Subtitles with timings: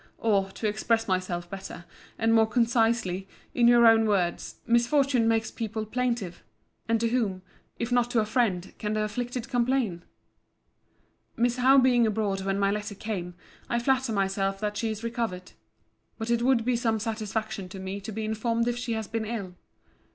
[0.17, 1.85] —Or, to express myself better,
[2.17, 6.43] and more concisely, in your own words, misfortune makes people plaintive:
[6.89, 7.43] And to whom,
[7.77, 10.01] if not to a friend, can the afflicted complain?
[11.37, 13.35] Miss Howe being abroad when my letter came,
[13.69, 15.51] I flatter myself that she is recovered.
[16.17, 19.25] But it would be some satisfaction to me to be informed if she has been
[19.25, 19.53] ill.